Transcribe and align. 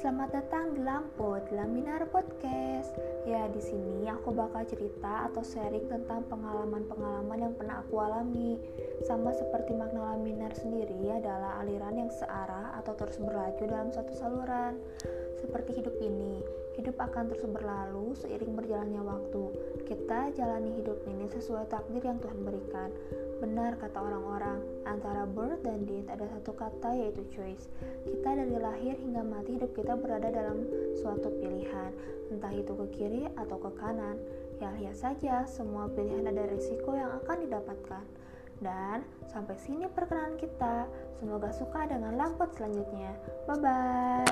Selamat 0.00 0.32
datang 0.32 0.72
di 0.72 0.80
Lampot 0.80 1.52
Laminar 1.52 2.08
Podcast. 2.08 2.88
Ya, 3.28 3.44
di 3.52 3.60
sini 3.60 4.08
aku 4.08 4.32
bakal 4.32 4.64
cerita 4.64 5.28
atau 5.28 5.44
sharing 5.44 5.92
tentang 5.92 6.24
pengalaman-pengalaman 6.24 7.36
yang 7.36 7.52
pernah 7.52 7.84
aku 7.84 8.00
alami. 8.00 8.56
Sama 9.04 9.28
seperti 9.36 9.76
makna 9.76 10.16
laminar 10.16 10.56
sendiri 10.56 11.04
adalah 11.12 11.60
aliran 11.60 12.00
yang 12.00 12.08
searah 12.16 12.80
atau 12.80 12.96
terus 12.96 13.20
berlaju 13.20 13.60
dalam 13.60 13.92
satu 13.92 14.16
saluran. 14.16 14.80
Seperti 15.36 15.84
hidup 15.84 15.92
ini, 16.00 16.40
hidup 16.80 16.96
akan 16.96 17.28
terus 17.28 17.44
berlalu 17.44 18.16
seiring 18.16 18.56
berjalannya 18.56 19.04
waktu. 19.04 19.44
Kita 19.84 20.32
jalani 20.32 20.80
hidup 20.80 21.04
ini 21.12 21.28
sesuai 21.28 21.68
takdir 21.68 22.00
yang 22.00 22.16
Tuhan 22.24 22.40
berikan. 22.40 22.88
Benar 23.40 23.80
kata 23.80 23.96
orang-orang, 23.96 24.60
antara 24.84 25.24
birth 25.24 25.64
dan 25.64 25.88
death 25.88 26.12
ada 26.12 26.28
satu 26.28 26.52
kata 26.52 26.92
yaitu 26.92 27.24
choice. 27.32 27.72
Kita 28.04 28.36
dari 28.36 28.52
lahir 28.60 29.00
hingga 29.00 29.24
mati 29.24 29.56
hidup 29.56 29.72
kita 29.72 29.96
berada 29.96 30.28
dalam 30.28 30.68
suatu 31.00 31.32
pilihan, 31.40 31.90
entah 32.28 32.52
itu 32.52 32.72
ke 32.76 32.86
kiri 32.92 33.24
atau 33.40 33.56
ke 33.56 33.70
kanan. 33.80 34.20
Ya 34.60 34.68
lihat 34.76 35.00
saja, 35.00 35.48
semua 35.48 35.88
pilihan 35.88 36.28
ada 36.28 36.44
risiko 36.52 36.92
yang 36.92 37.16
akan 37.24 37.48
didapatkan. 37.48 38.04
Dan 38.60 39.08
sampai 39.24 39.56
sini 39.56 39.88
perkenalan 39.88 40.36
kita. 40.36 40.84
Semoga 41.16 41.48
suka 41.56 41.88
dengan 41.88 42.20
lampot 42.20 42.52
selanjutnya. 42.52 43.16
Bye 43.48 43.56
bye. 43.56 44.29